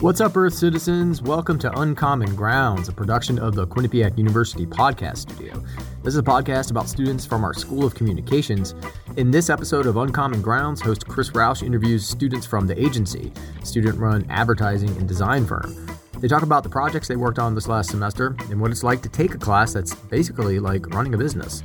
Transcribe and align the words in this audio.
What's 0.00 0.20
up, 0.20 0.36
Earth 0.36 0.54
citizens? 0.54 1.20
Welcome 1.22 1.58
to 1.58 1.76
Uncommon 1.76 2.36
Grounds, 2.36 2.88
a 2.88 2.92
production 2.92 3.36
of 3.36 3.56
the 3.56 3.66
Quinnipiac 3.66 4.16
University 4.16 4.64
Podcast 4.64 5.16
Studio. 5.16 5.60
This 6.04 6.14
is 6.14 6.18
a 6.18 6.22
podcast 6.22 6.70
about 6.70 6.88
students 6.88 7.26
from 7.26 7.42
our 7.42 7.52
School 7.52 7.84
of 7.84 7.96
Communications. 7.96 8.76
In 9.16 9.32
this 9.32 9.50
episode 9.50 9.86
of 9.86 9.96
Uncommon 9.96 10.40
Grounds, 10.40 10.80
host 10.80 11.08
Chris 11.08 11.30
Roush 11.30 11.64
interviews 11.64 12.08
students 12.08 12.46
from 12.46 12.68
the 12.68 12.80
agency, 12.80 13.32
student 13.64 13.98
run 13.98 14.24
advertising 14.30 14.90
and 14.98 15.08
design 15.08 15.44
firm. 15.44 15.88
They 16.20 16.28
talk 16.28 16.44
about 16.44 16.62
the 16.62 16.68
projects 16.68 17.08
they 17.08 17.16
worked 17.16 17.40
on 17.40 17.56
this 17.56 17.66
last 17.66 17.90
semester 17.90 18.36
and 18.50 18.60
what 18.60 18.70
it's 18.70 18.84
like 18.84 19.02
to 19.02 19.08
take 19.08 19.34
a 19.34 19.38
class 19.38 19.72
that's 19.72 19.96
basically 19.96 20.60
like 20.60 20.94
running 20.94 21.14
a 21.14 21.18
business. 21.18 21.64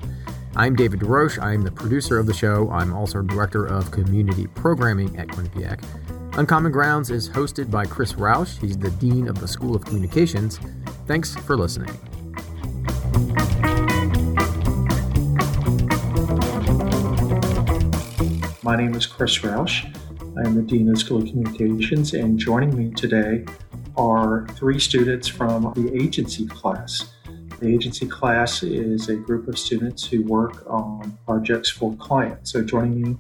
I'm 0.56 0.76
David 0.76 1.02
DeRoche. 1.02 1.40
I'm 1.40 1.62
the 1.62 1.72
producer 1.72 2.18
of 2.18 2.26
the 2.26 2.34
show. 2.34 2.68
I'm 2.72 2.96
also 2.96 3.22
director 3.22 3.68
of 3.68 3.92
community 3.92 4.48
programming 4.48 5.20
at 5.20 5.28
Quinnipiac. 5.28 5.84
Uncommon 6.36 6.72
Grounds 6.72 7.12
is 7.12 7.30
hosted 7.30 7.70
by 7.70 7.86
Chris 7.86 8.14
Roush. 8.14 8.60
He's 8.60 8.76
the 8.76 8.90
Dean 8.90 9.28
of 9.28 9.40
the 9.40 9.48
School 9.48 9.76
of 9.76 9.86
Communications. 9.86 10.60
Thanks 11.06 11.36
for 11.36 11.56
listening. 11.56 11.92
My 18.64 18.76
name 18.76 18.96
is 18.96 19.06
Chris 19.06 19.38
Roush. 19.40 19.86
I 20.36 20.48
am 20.48 20.56
the 20.56 20.64
Dean 20.64 20.90
of 20.90 20.96
the 20.96 21.00
School 21.00 21.22
of 21.22 21.28
Communications, 21.28 22.16
and 22.16 22.40
joining 22.40 22.76
me 22.76 22.90
today 22.96 23.46
are 23.96 24.48
three 24.56 24.80
students 24.80 25.28
from 25.28 25.72
the 25.76 25.96
agency 25.96 26.48
class. 26.48 27.14
The 27.60 27.68
agency 27.68 28.08
class 28.08 28.64
is 28.64 29.08
a 29.08 29.16
group 29.16 29.48
of 29.48 29.60
students 29.60 30.04
who 30.04 30.24
work 30.24 30.66
on 30.66 31.16
projects 31.28 31.70
for 31.70 31.96
clients. 31.98 32.54
So 32.54 32.64
joining 32.64 33.04
me 33.04 33.18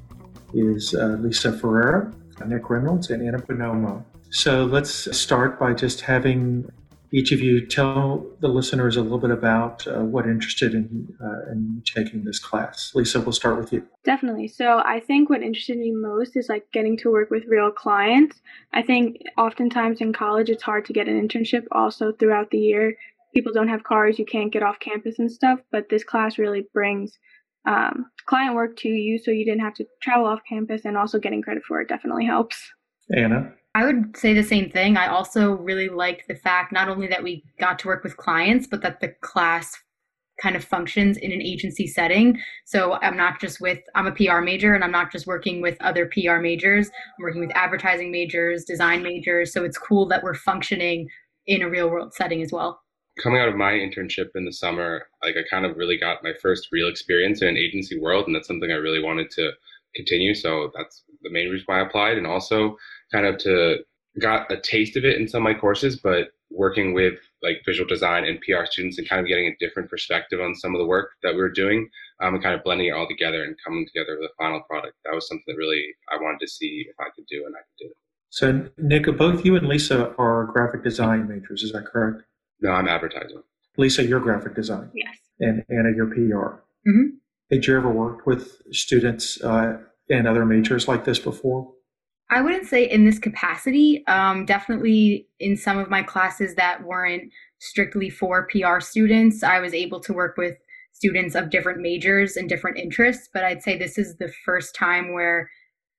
is 0.55 0.95
uh, 0.95 1.17
Lisa 1.19 1.55
Ferreira, 1.55 2.11
Nick 2.47 2.69
Reynolds, 2.69 3.09
and 3.09 3.25
Anna 3.25 3.39
Bonomo. 3.39 4.03
So 4.29 4.65
let's 4.65 5.15
start 5.15 5.59
by 5.59 5.73
just 5.73 6.01
having 6.01 6.69
each 7.13 7.31
of 7.31 7.39
you 7.39 7.63
tell 7.65 8.25
the 8.39 8.47
listeners 8.47 8.97
a 8.97 9.01
little 9.01 9.19
bit 9.19 9.29
about 9.29 9.85
uh, 9.85 9.99
what 9.99 10.25
interested 10.25 10.73
in, 10.73 11.15
uh, 11.23 11.51
in 11.51 11.83
taking 11.85 12.23
this 12.23 12.39
class. 12.39 12.91
Lisa, 12.95 13.21
we'll 13.21 13.31
start 13.31 13.59
with 13.59 13.71
you. 13.71 13.87
Definitely. 14.03 14.47
So 14.47 14.81
I 14.83 14.99
think 14.99 15.29
what 15.29 15.43
interested 15.43 15.77
me 15.77 15.91
most 15.91 16.35
is 16.35 16.49
like 16.49 16.65
getting 16.73 16.97
to 16.97 17.11
work 17.11 17.29
with 17.29 17.43
real 17.45 17.69
clients. 17.69 18.41
I 18.73 18.81
think 18.81 19.21
oftentimes 19.37 20.01
in 20.01 20.11
college 20.11 20.49
it's 20.49 20.63
hard 20.63 20.85
to 20.85 20.93
get 20.93 21.07
an 21.07 21.27
internship. 21.27 21.65
Also 21.71 22.11
throughout 22.13 22.49
the 22.49 22.57
year, 22.57 22.97
people 23.31 23.53
don't 23.53 23.67
have 23.67 23.83
cars, 23.83 24.17
you 24.17 24.25
can't 24.25 24.51
get 24.51 24.63
off 24.63 24.79
campus 24.79 25.19
and 25.19 25.31
stuff. 25.31 25.59
But 25.71 25.89
this 25.89 26.03
class 26.03 26.39
really 26.39 26.65
brings 26.73 27.19
um, 27.65 28.05
client 28.25 28.55
work 28.55 28.77
to 28.77 28.89
you, 28.89 29.17
so 29.17 29.31
you 29.31 29.45
didn't 29.45 29.61
have 29.61 29.73
to 29.75 29.85
travel 30.01 30.25
off 30.25 30.39
campus, 30.47 30.81
and 30.85 30.97
also 30.97 31.19
getting 31.19 31.41
credit 31.41 31.63
for 31.67 31.81
it 31.81 31.87
definitely 31.87 32.25
helps. 32.25 32.57
Anna. 33.15 33.53
I 33.75 33.85
would 33.85 34.15
say 34.15 34.33
the 34.33 34.43
same 34.43 34.69
thing. 34.69 34.97
I 34.97 35.07
also 35.07 35.53
really 35.53 35.89
liked 35.89 36.27
the 36.27 36.35
fact 36.35 36.71
not 36.71 36.89
only 36.89 37.07
that 37.07 37.23
we 37.23 37.43
got 37.59 37.79
to 37.79 37.87
work 37.87 38.03
with 38.03 38.17
clients, 38.17 38.67
but 38.67 38.81
that 38.83 38.99
the 38.99 39.09
class 39.21 39.75
kind 40.41 40.55
of 40.55 40.63
functions 40.63 41.17
in 41.17 41.31
an 41.31 41.41
agency 41.41 41.87
setting. 41.87 42.39
So 42.65 42.93
I'm 43.01 43.17
not 43.17 43.39
just 43.39 43.61
with, 43.61 43.79
I'm 43.95 44.07
a 44.07 44.11
PR 44.11 44.41
major 44.41 44.73
and 44.73 44.83
I'm 44.83 44.91
not 44.91 45.11
just 45.11 45.25
working 45.25 45.61
with 45.61 45.77
other 45.79 46.07
PR 46.07 46.37
majors. 46.37 46.87
I'm 46.87 47.23
working 47.23 47.41
with 47.41 47.55
advertising 47.55 48.11
majors, 48.11 48.63
design 48.63 49.01
majors. 49.03 49.53
So 49.53 49.63
it's 49.63 49.77
cool 49.77 50.07
that 50.07 50.23
we're 50.23 50.33
functioning 50.35 51.07
in 51.47 51.61
a 51.61 51.69
real 51.69 51.89
world 51.89 52.13
setting 52.13 52.41
as 52.41 52.51
well 52.51 52.82
coming 53.21 53.39
out 53.39 53.47
of 53.47 53.55
my 53.55 53.73
internship 53.73 54.29
in 54.35 54.45
the 54.45 54.53
summer, 54.53 55.07
like 55.23 55.35
I 55.37 55.43
kind 55.49 55.65
of 55.65 55.77
really 55.77 55.97
got 55.97 56.23
my 56.23 56.33
first 56.41 56.69
real 56.71 56.89
experience 56.89 57.41
in 57.41 57.47
an 57.47 57.57
agency 57.57 57.99
world, 57.99 58.25
and 58.27 58.35
that's 58.35 58.47
something 58.47 58.71
I 58.71 58.75
really 58.75 59.03
wanted 59.03 59.29
to 59.31 59.51
continue. 59.95 60.33
So 60.33 60.71
that's 60.75 61.03
the 61.21 61.31
main 61.31 61.49
reason 61.49 61.65
why 61.67 61.79
I 61.79 61.85
applied, 61.85 62.17
and 62.17 62.27
also 62.27 62.77
kind 63.11 63.25
of 63.25 63.37
to 63.39 63.77
got 64.19 64.51
a 64.51 64.57
taste 64.57 64.95
of 64.95 65.05
it 65.05 65.19
in 65.19 65.27
some 65.27 65.45
of 65.45 65.53
my 65.53 65.59
courses, 65.59 65.99
but 65.99 66.29
working 66.51 66.93
with 66.93 67.15
like 67.41 67.63
visual 67.65 67.87
design 67.87 68.25
and 68.25 68.39
PR 68.41 68.65
students 68.65 68.97
and 68.99 69.09
kind 69.09 69.19
of 69.19 69.27
getting 69.27 69.47
a 69.47 69.55
different 69.59 69.89
perspective 69.89 70.39
on 70.39 70.53
some 70.53 70.75
of 70.75 70.79
the 70.79 70.85
work 70.85 71.11
that 71.23 71.33
we 71.33 71.41
were 71.41 71.49
doing 71.49 71.89
um, 72.21 72.35
and 72.35 72.43
kind 72.43 72.53
of 72.53 72.63
blending 72.63 72.87
it 72.87 72.91
all 72.91 73.07
together 73.07 73.43
and 73.43 73.55
coming 73.65 73.87
together 73.87 74.17
with 74.19 74.29
a 74.29 74.33
final 74.37 74.61
product. 74.61 74.95
That 75.03 75.15
was 75.15 75.27
something 75.27 75.43
that 75.47 75.57
really 75.57 75.83
I 76.11 76.21
wanted 76.21 76.39
to 76.41 76.47
see 76.47 76.85
if 76.87 76.95
I 76.99 77.09
could 77.15 77.25
do, 77.27 77.45
and 77.45 77.55
I 77.55 77.59
could 77.59 77.85
do 77.85 77.89
it. 77.89 77.97
So, 78.29 78.69
Nick, 78.77 79.17
both 79.17 79.45
you 79.45 79.55
and 79.55 79.67
Lisa 79.67 80.13
are 80.17 80.45
graphic 80.45 80.83
design 80.83 81.27
majors, 81.27 81.63
is 81.63 81.71
that 81.73 81.85
correct? 81.85 82.23
No, 82.63 82.71
I'm 82.71 82.87
advertising. 82.87 83.43
Lisa, 83.77 84.03
you're 84.03 84.21
graphic 84.21 84.55
design. 84.55 84.89
Yes. 84.95 85.17
And 85.39 85.63
Anna, 85.69 85.91
you're 85.95 86.07
PR. 86.07 86.61
Mm-hmm. 86.89 87.17
Had 87.51 87.65
you 87.65 87.77
ever 87.77 87.91
worked 87.91 88.25
with 88.25 88.61
students 88.71 89.41
uh, 89.43 89.77
in 90.07 90.25
other 90.25 90.45
majors 90.45 90.87
like 90.87 91.03
this 91.03 91.19
before? 91.19 91.71
I 92.29 92.41
wouldn't 92.41 92.65
say 92.65 92.89
in 92.89 93.05
this 93.05 93.19
capacity. 93.19 94.05
Um, 94.07 94.45
definitely 94.45 95.27
in 95.39 95.57
some 95.57 95.77
of 95.77 95.89
my 95.89 96.01
classes 96.01 96.55
that 96.55 96.83
weren't 96.83 97.31
strictly 97.59 98.09
for 98.09 98.47
PR 98.47 98.79
students, 98.79 99.43
I 99.43 99.59
was 99.59 99.73
able 99.73 99.99
to 99.99 100.13
work 100.13 100.37
with 100.37 100.55
students 100.93 101.35
of 101.35 101.49
different 101.49 101.81
majors 101.81 102.37
and 102.37 102.47
different 102.47 102.77
interests. 102.77 103.29
But 103.31 103.43
I'd 103.43 103.61
say 103.61 103.77
this 103.77 103.97
is 103.97 104.17
the 104.17 104.31
first 104.45 104.73
time 104.73 105.13
where 105.13 105.49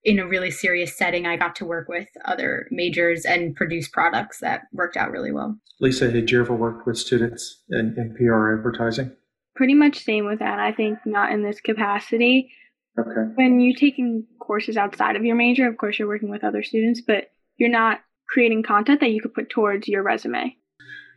in 0.04 0.19
a 0.19 0.26
really 0.26 0.50
serious 0.50 0.97
setting, 0.97 1.26
I 1.26 1.37
got 1.37 1.56
to 1.56 1.65
work 1.65 1.88
with 1.88 2.09
other 2.25 2.69
majors 2.70 3.25
and 3.25 3.56
produce 3.56 3.88
products 3.88 4.41
that 4.41 4.62
worked 4.72 4.97
out 4.97 5.10
really 5.10 5.32
well. 5.32 5.59
Lisa, 5.81 6.10
had 6.10 6.31
you 6.31 6.41
ever 6.41 6.54
worked 6.54 6.87
with 6.87 6.98
students 6.98 7.62
in, 7.70 7.94
in 7.97 8.15
PR 8.16 8.56
advertising? 8.56 9.12
Pretty 9.56 9.75
much 9.75 9.98
same 9.98 10.26
with 10.26 10.41
that. 10.41 10.59
I 10.59 10.72
think 10.72 10.98
not 11.06 11.32
in 11.32 11.42
this 11.42 11.60
capacity. 11.60 12.50
Okay. 12.98 13.32
When 13.34 13.60
you're 13.60 13.76
taking 13.76 14.26
courses 14.38 14.76
outside 14.76 15.16
of 15.16 15.25
your 15.25 15.37
major, 15.37 15.69
of 15.69 15.78
course, 15.78 15.98
you're 15.98 16.09
working 16.09 16.31
with 16.31 16.44
other 16.44 16.62
students, 16.62 17.00
but 17.00 17.31
you're 17.56 17.71
not 17.71 18.00
creating 18.28 18.62
content 18.62 19.00
that 19.00 19.10
you 19.10 19.21
could 19.21 19.34
put 19.34 19.50
towards 19.50 19.88
your 19.88 20.03
resume. 20.03 20.56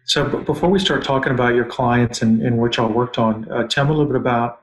So, 0.06 0.26
before 0.40 0.70
we 0.70 0.80
start 0.80 1.04
talking 1.04 1.34
about 1.34 1.54
your 1.54 1.66
clients 1.66 2.22
and, 2.22 2.42
and 2.42 2.58
what 2.58 2.78
y'all 2.78 2.92
worked 2.92 3.18
on, 3.18 3.52
uh, 3.52 3.68
tell 3.68 3.84
me 3.84 3.90
a 3.90 3.94
little 3.94 4.08
bit 4.12 4.16
about 4.16 4.62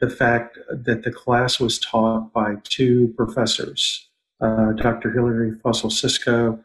the 0.00 0.10
fact 0.10 0.58
that 0.70 1.04
the 1.04 1.12
class 1.12 1.60
was 1.60 1.78
taught 1.78 2.32
by 2.32 2.56
two 2.64 3.12
professors, 3.16 4.08
uh, 4.40 4.72
Dr. 4.72 5.10
Hilary 5.10 5.52
Fussell-Sisco 5.64 6.62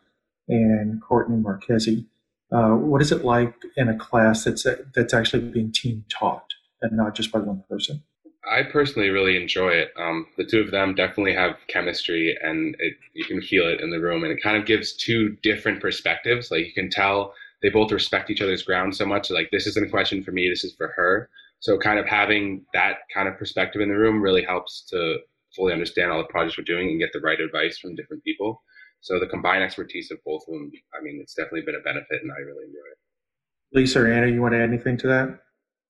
and 0.48 1.02
Courtney 1.02 1.38
Marchese. 1.38 2.06
Uh, 2.52 2.72
what 2.72 3.02
is 3.02 3.12
it 3.12 3.24
like 3.24 3.54
in 3.78 3.90
a 3.90 3.98
class 3.98 4.44
that's 4.44 4.66
that's 4.96 5.14
actually 5.14 5.44
being 5.52 5.72
team 5.72 6.04
taught 6.10 6.54
and 6.82 6.98
not 6.98 7.16
just 7.16 7.32
by 7.32 7.40
one 7.40 7.64
person? 7.70 8.02
I 8.50 8.64
personally 8.64 9.10
really 9.10 9.40
enjoy 9.40 9.70
it. 9.70 9.92
Um, 9.96 10.26
the 10.38 10.46
two 10.46 10.60
of 10.60 10.72
them 10.72 10.96
definitely 10.96 11.34
have 11.36 11.58
chemistry, 11.68 12.36
and 12.42 12.76
it, 12.80 12.96
you 13.14 13.26
can 13.26 13.42
feel 13.42 13.68
it 13.68 13.82
in 13.82 13.92
the 13.92 14.00
room. 14.00 14.24
And 14.24 14.32
it 14.32 14.42
kind 14.42 14.58
of 14.58 14.66
gives 14.66 14.94
two 14.94 15.38
different 15.44 15.80
perspectives. 15.80 16.50
Like 16.50 16.66
you 16.66 16.74
can 16.74 16.90
tell 16.90 17.34
they 17.62 17.70
both 17.70 17.92
respect 17.92 18.30
each 18.30 18.42
other's 18.42 18.64
ground 18.64 18.96
so 18.96 19.06
much. 19.06 19.30
Like 19.30 19.50
this 19.52 19.68
isn't 19.68 19.88
a 19.88 19.92
question 19.92 20.24
for 20.24 20.32
me; 20.32 20.50
this 20.50 20.64
is 20.64 20.74
for 20.74 20.88
her. 20.88 21.30
So 21.60 21.78
kind 21.78 22.00
of 22.00 22.06
having 22.06 22.66
that 22.74 23.00
kind 23.14 23.28
of 23.28 23.38
perspective 23.38 23.82
in 23.82 23.90
the 23.90 23.98
room 23.98 24.22
really 24.22 24.44
helps 24.44 24.86
to 24.92 25.18
fully 25.56 25.74
understand 25.74 26.12
all 26.12 26.20
the 26.20 26.26
projects 26.26 26.58
we're 26.58 26.64
doing 26.64 26.90
and 26.90 27.00
get 27.00 27.10
the 27.14 27.20
right 27.20 27.40
advice 27.40 27.78
from 27.78 27.96
different 27.96 28.24
people. 28.24 28.62
So 29.02 29.20
the 29.20 29.28
combined 29.28 29.64
expertise 29.64 30.12
of 30.12 30.20
both 30.26 30.42
of 30.48 30.54
them, 30.54 30.72
I 30.98 31.02
mean, 31.02 31.20
it's 31.22 31.34
definitely 31.34 31.62
been 31.62 31.76
a 31.76 31.84
benefit, 31.84 32.22
and 32.22 32.32
I 32.32 32.42
really 32.42 32.66
enjoy 32.66 32.78
it. 32.92 32.98
Lisa 33.74 34.02
or 34.02 34.12
Anna, 34.12 34.28
you 34.28 34.42
want 34.42 34.54
to 34.54 34.58
add 34.58 34.70
anything 34.70 34.98
to 34.98 35.08
that? 35.08 35.40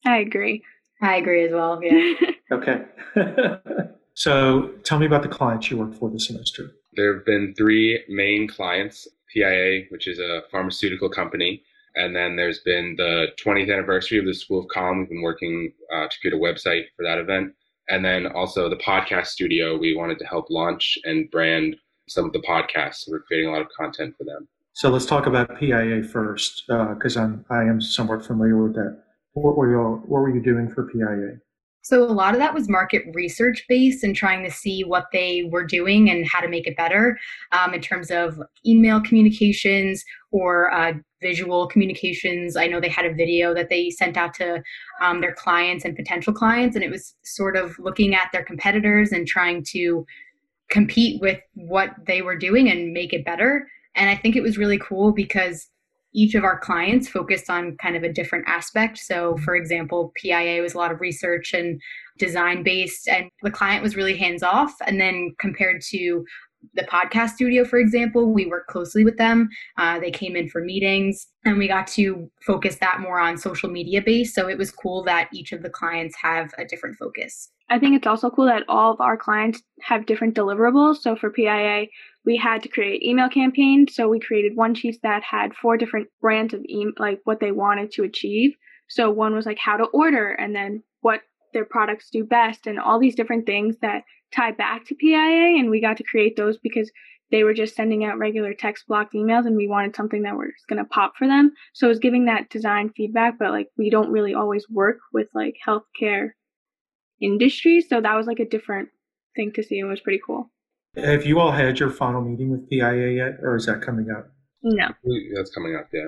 I 0.06 0.18
agree. 0.18 0.64
I 1.02 1.16
agree 1.16 1.46
as 1.46 1.52
well. 1.52 1.80
Yeah. 1.82 2.14
okay. 2.52 2.84
so 4.14 4.72
tell 4.84 5.00
me 5.00 5.06
about 5.06 5.24
the 5.24 5.30
clients 5.30 5.72
you 5.72 5.78
worked 5.78 5.96
for 5.96 6.10
this 6.10 6.28
semester. 6.28 6.72
There 6.94 7.16
have 7.16 7.26
been 7.26 7.54
three 7.58 8.04
main 8.10 8.48
clients 8.48 9.08
PIA, 9.34 9.84
which 9.90 10.08
is 10.08 10.20
a 10.20 10.42
pharmaceutical 10.52 11.10
company, 11.10 11.64
and 11.96 12.16
then 12.16 12.36
there's 12.36 12.60
been 12.60 12.96
the 12.98 13.28
20th 13.44 13.72
anniversary 13.74 14.20
of 14.20 14.26
the 14.26 14.34
School 14.34 14.60
of 14.60 14.68
Comm. 14.68 15.00
We've 15.00 15.10
been 15.10 15.22
working 15.22 15.74
uh, 15.94 16.08
to 16.08 16.20
create 16.22 16.34
a 16.34 16.38
website 16.38 16.84
for 16.96 17.04
that 17.04 17.18
event. 17.18 17.54
And 17.90 18.06
then 18.06 18.28
also 18.28 18.70
the 18.70 18.78
podcast 18.78 19.28
studio, 19.28 19.78
we 19.78 19.96
wanted 19.96 20.20
to 20.20 20.26
help 20.26 20.46
launch 20.50 20.98
and 21.06 21.30
brand 21.32 21.76
some 22.08 22.26
of 22.26 22.34
the 22.34 22.40
podcasts. 22.40 23.06
We're 23.08 23.22
creating 23.22 23.50
a 23.50 23.52
lot 23.52 23.62
of 23.62 23.68
content 23.78 24.16
for 24.18 24.24
them. 24.24 24.48
So 24.74 24.90
let's 24.90 25.06
talk 25.06 25.26
about 25.26 25.60
PIA 25.60 26.04
first, 26.04 26.64
because 26.68 27.18
uh, 27.18 27.22
I'm 27.22 27.46
I 27.50 27.64
am 27.64 27.82
somewhat 27.82 28.26
familiar 28.26 28.62
with 28.62 28.76
that. 28.76 29.02
What 29.34 29.58
were 29.58 29.70
you 29.70 30.02
What 30.06 30.22
were 30.22 30.34
you 30.34 30.42
doing 30.42 30.70
for 30.70 30.88
PIA? 30.88 31.40
So 31.82 32.04
a 32.04 32.14
lot 32.14 32.34
of 32.34 32.40
that 32.40 32.54
was 32.54 32.70
market 32.70 33.04
research 33.14 33.66
based 33.68 34.04
and 34.04 34.16
trying 34.16 34.44
to 34.44 34.52
see 34.52 34.84
what 34.84 35.08
they 35.12 35.50
were 35.50 35.66
doing 35.66 36.10
and 36.10 36.28
how 36.28 36.40
to 36.40 36.48
make 36.48 36.68
it 36.68 36.78
better 36.78 37.18
um, 37.52 37.74
in 37.74 37.82
terms 37.82 38.12
of 38.12 38.40
email 38.66 39.02
communications 39.02 40.04
or 40.32 40.72
uh, 40.72 40.94
visual 41.22 41.68
communications. 41.68 42.56
I 42.56 42.68
know 42.68 42.80
they 42.80 42.90
had 42.90 43.06
a 43.06 43.14
video 43.14 43.54
that 43.54 43.70
they 43.70 43.90
sent 43.90 44.18
out 44.18 44.34
to 44.36 44.62
um, 45.02 45.22
their 45.22 45.34
clients 45.34 45.86
and 45.86 45.96
potential 45.96 46.34
clients, 46.34 46.76
and 46.76 46.84
it 46.84 46.92
was 46.92 47.16
sort 47.24 47.56
of 47.56 47.78
looking 47.80 48.16
at 48.16 48.30
their 48.32 48.44
competitors 48.44 49.12
and 49.12 49.28
trying 49.28 49.64
to 49.70 50.06
compete 50.70 51.20
with 51.22 51.40
what 51.56 51.92
they 52.06 52.22
were 52.22 52.38
doing 52.38 52.70
and 52.70 52.94
make 52.94 53.14
it 53.14 53.26
better. 53.26 53.68
And 53.96 54.10
I 54.10 54.16
think 54.16 54.36
it 54.36 54.44
was 54.44 54.58
really 54.58 54.80
cool 54.80 55.12
because 55.12 55.68
each 56.14 56.34
of 56.34 56.44
our 56.44 56.60
clients 56.60 57.08
focused 57.08 57.50
on 57.50 57.78
kind 57.78 57.96
of 57.96 58.04
a 58.04 58.12
different 58.12 58.48
aspect. 58.48 58.98
So, 58.98 59.38
for 59.38 59.56
example, 59.56 60.12
PIA 60.16 60.62
was 60.62 60.74
a 60.74 60.78
lot 60.78 60.92
of 60.92 61.02
research 61.02 61.54
and 61.54 61.80
design 62.18 62.64
based, 62.64 63.08
and 63.08 63.30
the 63.44 63.52
client 63.52 63.84
was 63.84 63.96
really 63.96 64.18
hands 64.18 64.42
off. 64.42 64.74
And 64.86 65.00
then 65.00 65.36
compared 65.40 65.82
to 65.90 66.26
the 66.74 66.84
podcast 66.84 67.32
studio, 67.32 67.66
for 67.66 67.80
example, 67.80 68.32
we 68.32 68.46
work 68.46 68.68
closely 68.68 69.04
with 69.04 69.18
them. 69.18 69.50
Uh, 69.78 70.00
they 70.00 70.12
came 70.12 70.36
in 70.36 70.50
for 70.50 70.62
meetings 70.62 71.28
and 71.46 71.58
we 71.58 71.68
got 71.68 71.88
to 71.88 72.30
focus 72.46 72.78
that 72.78 73.00
more 73.00 73.20
on 73.20 73.38
social 73.38 73.70
media 73.70 74.02
base. 74.02 74.34
So 74.36 74.50
it 74.50 74.58
was 74.58 74.72
cool 74.72 75.04
that 75.06 75.30
each 75.34 75.52
of 75.52 75.64
the 75.64 75.70
clients 75.70 76.16
have 76.22 76.52
a 76.58 76.66
different 76.66 76.98
focus. 76.98 77.50
I 77.70 77.80
think 77.80 77.96
it's 77.96 78.08
also 78.08 78.30
cool 78.30 78.46
that 78.46 78.64
all 78.68 78.94
of 78.94 79.02
our 79.02 79.16
clients 79.16 79.62
have 79.82 80.06
different 80.06 80.36
deliverables. 80.36 80.98
So 80.98 81.16
for 81.16 81.30
PIA, 81.30 81.86
we 82.26 82.36
had 82.36 82.64
to 82.64 82.70
create 82.70 83.04
email 83.04 83.30
campaigns. 83.30 83.96
So 83.96 84.08
we 84.08 84.20
created 84.20 84.56
one 84.56 84.74
sheet 84.74 84.98
that 85.04 85.24
had 85.24 85.54
four 85.54 85.78
different 85.78 86.08
brands 86.20 86.54
of 86.54 86.66
email, 86.70 86.94
like 86.98 87.22
what 87.24 87.40
they 87.40 87.52
wanted 87.52 87.92
to 87.94 88.04
achieve. 88.04 88.56
So 88.88 89.12
one 89.12 89.36
was 89.36 89.46
like 89.46 89.60
how 89.60 89.78
to 89.78 89.86
order 89.86 90.32
and 90.32 90.56
then 90.56 90.84
what 91.02 91.22
their 91.54 91.66
products 91.66 92.10
do 92.12 92.24
best 92.24 92.68
and 92.68 92.80
all 92.80 93.00
these 93.00 93.16
different 93.16 93.46
things 93.46 93.78
that 93.82 94.04
tie 94.36 94.52
back 94.52 94.86
to 94.86 94.96
PIA. 94.96 95.60
And 95.60 95.70
we 95.70 95.82
got 95.82 95.98
to 95.98 96.04
create 96.04 96.36
those 96.36 96.58
because 96.58 96.92
they 97.32 97.44
were 97.44 97.54
just 97.54 97.76
sending 97.76 98.04
out 98.04 98.18
regular 98.18 98.54
text 98.54 98.88
blocked 98.88 99.14
emails 99.14 99.46
and 99.46 99.56
we 99.56 99.68
wanted 99.68 99.96
something 99.96 100.24
that 100.24 100.36
was 100.36 100.52
going 100.68 100.84
to 100.84 100.90
pop 100.90 101.14
for 101.18 101.28
them. 101.28 101.52
So 101.74 101.86
it 101.86 101.90
was 101.90 102.00
giving 102.00 102.26
that 102.26 102.50
design 102.50 102.92
feedback, 102.96 103.38
but 103.38 103.52
like 103.52 103.68
we 103.78 103.90
don't 103.90 104.12
really 104.12 104.34
always 104.34 104.66
work 104.70 104.98
with 105.14 105.28
like 105.34 105.56
healthcare 105.66 106.30
industry. 107.22 107.82
So 107.82 108.02
that 108.02 108.16
was 108.16 108.26
like 108.26 108.40
a 108.40 108.50
different 108.50 108.90
thing 109.36 109.52
to 109.56 109.64
see 109.64 109.80
and 109.80 109.90
was 109.90 110.02
pretty 110.02 110.22
cool. 110.26 110.52
Have 110.96 111.26
you 111.26 111.40
all 111.40 111.52
had 111.52 111.80
your 111.80 111.92
final 111.92 112.22
meeting 112.22 112.50
with 112.50 112.68
PIA 112.68 113.12
yet, 113.12 113.40
or 113.44 113.56
is 113.56 113.68
that 113.68 113.82
coming 113.82 114.10
up? 114.10 114.32
No. 114.64 114.88
That's 115.36 115.52
coming 115.52 115.76
up, 115.76 115.88
yeah. 115.94 116.08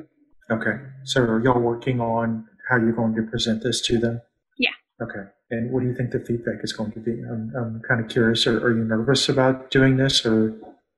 Okay. 0.49 0.71
So 1.03 1.21
are 1.21 1.39
y'all 1.41 1.61
working 1.61 2.01
on 2.01 2.47
how 2.67 2.77
you're 2.77 2.91
going 2.91 3.15
to 3.15 3.21
present 3.21 3.61
this 3.61 3.79
to 3.81 3.99
them? 3.99 4.21
Yeah. 4.57 4.71
Okay. 5.01 5.29
And 5.51 5.71
what 5.71 5.81
do 5.81 5.87
you 5.87 5.95
think 5.95 6.11
the 6.11 6.19
feedback 6.19 6.63
is 6.63 6.73
going 6.73 6.91
to 6.93 6.99
be? 6.99 7.11
I'm, 7.11 7.51
I'm 7.55 7.81
kind 7.87 7.99
of 7.99 8.07
curious. 8.09 8.47
Are, 8.47 8.57
are 8.65 8.75
you 8.75 8.83
nervous 8.83 9.27
about 9.29 9.69
doing 9.69 9.97
this, 9.97 10.25
or 10.25 10.55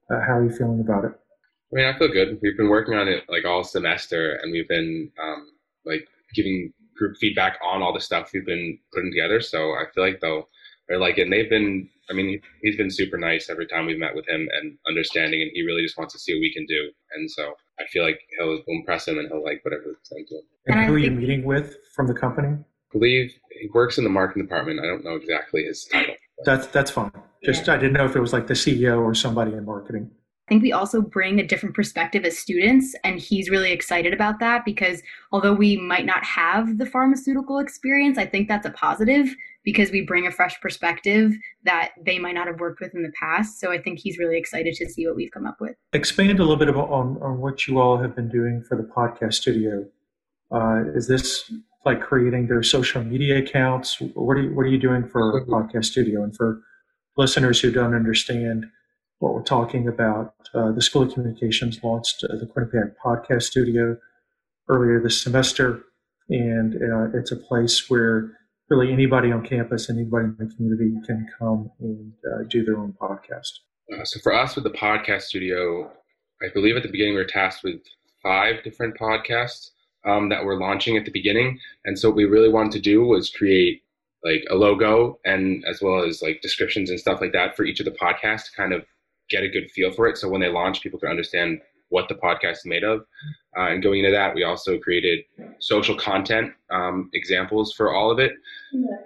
uh, 0.10 0.22
how 0.22 0.38
are 0.38 0.44
you 0.44 0.56
feeling 0.56 0.80
about 0.80 1.06
it? 1.06 1.12
I 1.12 1.76
mean, 1.76 1.86
I 1.86 1.98
feel 1.98 2.08
good. 2.08 2.40
We've 2.42 2.56
been 2.56 2.70
working 2.70 2.94
on 2.94 3.08
it 3.08 3.24
like 3.30 3.46
all 3.46 3.64
semester, 3.64 4.36
and 4.42 4.52
we've 4.52 4.68
been 4.68 5.12
um, 5.22 5.48
like 5.86 6.08
giving 6.36 6.72
group 6.96 7.18
feedback 7.20 7.58
on 7.66 7.82
all 7.82 7.94
the 7.94 8.00
stuff 8.00 8.30
we've 8.32 8.46
been 8.46 8.78
putting 8.94 9.12
together. 9.12 9.42
So 9.42 9.72
I 9.72 9.86
feel 9.94 10.04
like 10.04 10.20
they'll 10.22 10.48
they 10.88 10.98
like 10.98 11.18
it. 11.18 11.24
And 11.24 11.34
they've 11.34 11.50
been, 11.50 11.90
I 12.10 12.14
mean, 12.14 12.40
he's 12.62 12.78
been 12.78 12.92
super 12.92 13.18
nice 13.18 13.50
every 13.50 13.66
time 13.68 13.86
we've 13.86 13.98
met 13.98 14.16
with 14.16 14.28
him 14.28 14.48
and 14.62 14.78
understanding, 14.88 15.42
and 15.42 15.50
he 15.54 15.64
really 15.64 15.82
just 15.82 15.98
wants 15.98 16.14
to 16.14 16.20
see 16.20 16.34
what 16.34 16.42
we 16.42 16.54
can 16.54 16.66
do. 16.68 16.92
And 17.16 17.32
so 17.32 17.54
I 17.80 17.86
feel 17.92 18.04
like 18.04 18.20
he'll 18.38 18.62
impress 18.68 19.08
him 19.08 19.18
and 19.18 19.28
he'll 19.30 19.44
like 19.44 19.64
whatever 19.64 19.84
we 19.88 19.94
send 20.04 20.28
to 20.28 20.36
him. 20.36 20.42
And, 20.68 20.80
And 20.80 20.88
who 20.88 20.96
are 20.96 21.00
you 21.00 21.12
meeting 21.12 21.44
with 21.44 21.78
from 21.96 22.08
the 22.08 22.14
company? 22.14 22.50
I 22.50 22.66
believe 22.92 23.34
he 23.64 23.70
works 23.74 23.98
in 23.98 24.04
the 24.04 24.10
marketing 24.10 24.44
department. 24.44 24.82
I 24.82 24.88
don't 24.88 25.06
know 25.06 25.16
exactly 25.16 25.64
his 25.64 25.86
title. 25.86 26.16
That's 26.44 26.68
that's 26.68 26.92
fine. 26.92 27.12
Just 27.44 27.70
I 27.70 27.78
didn't 27.78 27.94
know 27.94 28.06
if 28.06 28.16
it 28.16 28.20
was 28.20 28.34
like 28.34 28.48
the 28.48 28.54
CEO 28.54 29.02
or 29.02 29.16
somebody 29.16 29.54
in 29.54 29.66
marketing. 29.66 30.12
I 30.48 30.50
think 30.50 30.64
we 30.64 30.74
also 30.74 31.02
bring 31.02 31.40
a 31.40 31.48
different 31.48 31.74
perspective 31.74 32.26
as 32.26 32.38
students, 32.38 32.94
and 33.06 33.18
he's 33.18 33.50
really 33.50 33.72
excited 33.72 34.14
about 34.14 34.40
that 34.40 34.66
because 34.66 35.02
although 35.32 35.54
we 35.54 35.78
might 35.78 36.06
not 36.06 36.26
have 36.26 36.78
the 36.78 36.86
pharmaceutical 36.86 37.60
experience, 37.60 38.18
I 38.18 38.26
think 38.26 38.50
that's 38.50 38.66
a 38.66 38.72
positive 38.72 39.34
because 39.64 39.92
we 39.92 40.02
bring 40.02 40.28
a 40.28 40.32
fresh 40.32 40.60
perspective 40.60 41.32
that 41.64 41.92
they 42.06 42.20
might 42.20 42.36
not 42.36 42.48
have 42.48 42.60
worked 42.60 42.82
with 42.82 42.94
in 42.94 43.04
the 43.04 43.14
past. 43.18 43.62
So 43.62 43.72
I 43.72 43.82
think 43.82 44.00
he's 44.00 44.18
really 44.18 44.38
excited 44.38 44.74
to 44.76 44.90
see 44.90 45.08
what 45.08 45.16
we've 45.16 45.32
come 45.32 45.48
up 45.48 45.62
with. 45.62 45.78
Expand 45.94 46.40
a 46.40 46.44
little 46.44 46.58
bit 46.58 46.68
about, 46.68 46.90
on 46.90 47.18
on 47.22 47.40
what 47.40 47.66
you 47.66 47.80
all 47.80 47.98
have 47.98 48.14
been 48.14 48.28
doing 48.28 48.62
for 48.68 48.76
the 48.76 48.84
podcast 48.84 49.36
studio. 49.36 49.86
Uh, 50.52 50.84
is 50.94 51.08
this 51.08 51.50
like 51.86 52.02
creating 52.02 52.48
their 52.48 52.64
social 52.64 53.04
media 53.04 53.40
accounts? 53.40 54.00
What 54.14 54.38
are 54.38 54.42
you 54.42 54.56
what 54.56 54.64
are 54.64 54.70
you 54.70 54.80
doing 54.80 55.08
for 55.08 55.46
podcast 55.46 55.86
studio? 55.86 56.24
And 56.24 56.36
for 56.36 56.62
listeners 57.18 57.60
who 57.60 57.72
don't 57.72 57.94
understand 57.94 58.66
what 59.20 59.34
we're 59.34 59.44
talking 59.44 59.88
about, 59.88 60.34
uh, 60.54 60.72
the 60.72 60.82
School 60.82 61.04
of 61.04 61.14
Communications 61.14 61.80
launched 61.84 62.24
uh, 62.24 62.36
the 62.36 62.46
Quinnipiac 62.46 62.94
Podcast 63.04 63.44
Studio 63.44 63.98
earlier 64.70 65.02
this 65.02 65.22
semester, 65.22 65.84
and 66.30 66.76
uh, 66.76 67.18
it's 67.18 67.32
a 67.32 67.36
place 67.36 67.90
where 67.90 68.32
really 68.70 68.92
anybody 68.92 69.32
on 69.32 69.46
campus, 69.46 69.90
anybody 69.90 70.26
in 70.26 70.36
the 70.40 70.54
community 70.56 70.94
can 71.06 71.28
come 71.38 71.70
and 71.80 72.14
uh, 72.34 72.44
do 72.50 72.64
their 72.64 72.78
own 72.78 72.94
podcast. 73.00 73.52
Uh, 73.94 74.04
so 74.04 74.20
for 74.22 74.34
us 74.34 74.56
with 74.56 74.64
the 74.64 74.72
podcast 74.72 75.24
studio, 75.24 75.92
I 76.42 76.48
believe 76.54 76.76
at 76.76 76.84
the 76.84 76.90
beginning 76.90 77.14
we 77.14 77.20
were 77.20 77.26
tasked 77.26 77.64
with 77.64 77.82
five 78.22 78.64
different 78.64 78.98
podcasts 78.98 79.72
um, 80.06 80.30
that 80.30 80.46
we're 80.46 80.60
launching 80.60 80.98
at 80.98 81.06
the 81.06 81.12
beginning. 81.12 81.60
And 81.86 81.98
so 81.98 82.10
what 82.10 82.18
we 82.18 82.26
really 82.26 82.50
wanted 82.50 82.72
to 82.74 82.80
do 82.80 83.04
was 83.04 83.30
create 83.30 83.82
like 84.24 84.44
a 84.50 84.56
logo 84.56 85.20
and 85.26 85.64
as 85.70 85.82
well 85.82 86.04
as 86.04 86.22
like 86.22 86.42
descriptions 86.42 86.90
and 86.90 87.00
stuff 87.00 87.20
like 87.20 87.34
that 87.34 87.56
for 87.56 87.66
each 87.66 87.80
of 87.80 87.86
the 87.86 87.92
podcasts 87.92 88.46
to 88.46 88.52
kind 88.56 88.74
of 88.74 88.86
get 89.30 89.44
a 89.44 89.50
good 89.50 89.70
feel 89.72 89.92
for 89.92 90.08
it. 90.08 90.18
So 90.18 90.30
when 90.30 90.42
they 90.42 90.50
launch, 90.50 90.82
people 90.82 91.00
can 91.00 91.10
understand 91.10 91.60
what 91.90 92.10
the 92.10 92.16
podcast 92.16 92.58
is 92.58 92.66
made 92.66 92.84
of. 92.84 93.02
Uh, 93.58 93.68
and 93.68 93.84
going 93.84 94.00
into 94.00 94.12
that, 94.12 94.34
we 94.34 94.44
also 94.44 94.80
created 94.80 95.20
social 95.60 95.96
content 95.96 96.52
um, 96.72 97.10
examples 97.14 97.74
for 97.74 97.94
all 97.94 98.12
of 98.12 98.20
it. 98.20 98.32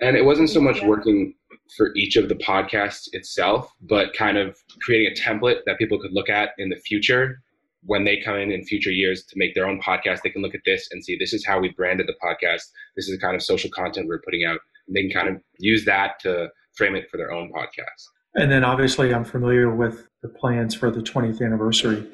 And 0.01 0.15
it 0.15 0.23
wasn't 0.23 0.49
so 0.49 0.61
much 0.61 0.81
working 0.83 1.33
for 1.75 1.93
each 1.95 2.15
of 2.15 2.29
the 2.29 2.35
podcasts 2.35 3.09
itself, 3.11 3.69
but 3.81 4.13
kind 4.13 4.37
of 4.37 4.57
creating 4.81 5.11
a 5.11 5.19
template 5.19 5.59
that 5.65 5.77
people 5.77 5.99
could 5.99 6.13
look 6.13 6.29
at 6.29 6.51
in 6.57 6.69
the 6.69 6.77
future 6.77 7.41
when 7.87 8.03
they 8.03 8.21
come 8.23 8.35
in 8.35 8.51
in 8.51 8.63
future 8.65 8.91
years 8.91 9.23
to 9.23 9.33
make 9.37 9.55
their 9.55 9.65
own 9.65 9.81
podcast. 9.81 10.19
They 10.21 10.29
can 10.29 10.41
look 10.41 10.53
at 10.53 10.61
this 10.65 10.89
and 10.91 11.03
see 11.03 11.17
this 11.17 11.33
is 11.33 11.45
how 11.45 11.59
we 11.59 11.69
branded 11.69 12.07
the 12.07 12.15
podcast. 12.21 12.63
This 12.95 13.07
is 13.07 13.17
the 13.17 13.19
kind 13.19 13.35
of 13.35 13.41
social 13.41 13.69
content 13.69 14.07
we're 14.07 14.21
putting 14.21 14.43
out. 14.45 14.59
And 14.87 14.95
they 14.95 15.01
can 15.01 15.11
kind 15.11 15.29
of 15.29 15.41
use 15.57 15.85
that 15.85 16.19
to 16.19 16.49
frame 16.75 16.95
it 16.95 17.09
for 17.09 17.15
their 17.17 17.31
own 17.31 17.51
podcast. 17.51 18.07
And 18.35 18.51
then 18.51 18.63
obviously, 18.65 19.13
I'm 19.13 19.23
familiar 19.23 19.73
with 19.73 20.07
the 20.21 20.27
plans 20.27 20.75
for 20.75 20.91
the 20.91 20.99
20th 20.99 21.41
anniversary 21.41 22.05